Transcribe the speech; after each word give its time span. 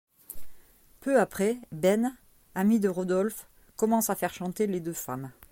Peu 0.99 1.19
après, 1.19 1.59
Ben, 1.71 2.15
ami 2.55 2.79
de 2.79 2.89
Rodolphe, 2.89 3.47
commence 3.75 4.09
à 4.09 4.15
faire 4.15 4.33
chanter 4.33 4.65
les 4.65 4.79
deux 4.79 4.93
femmes. 4.93 5.29